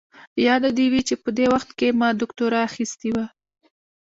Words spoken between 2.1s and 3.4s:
دوکتورا اخيستې وه.